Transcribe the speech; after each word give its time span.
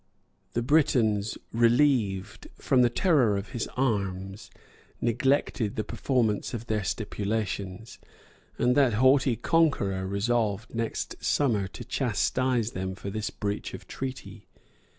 The 0.53 0.63
Britons 0.63 1.37
relieved, 1.53 2.47
from 2.57 2.81
the 2.81 2.89
terror 2.89 3.37
of 3.37 3.49
his 3.49 3.67
arms, 3.77 4.49
neglected 4.99 5.75
the 5.75 5.83
performance 5.83 6.55
of 6.55 6.65
their 6.65 6.83
stipulations; 6.83 7.99
and 8.57 8.75
that 8.75 8.93
haughty 8.93 9.35
conqueror 9.35 10.07
resolved 10.07 10.73
next 10.73 11.23
summer 11.23 11.67
to 11.67 11.85
chastise 11.85 12.71
them 12.71 12.95
for 12.95 13.11
this 13.11 13.29
breach 13.29 13.75
of 13.75 13.87
treaty. 13.87 14.47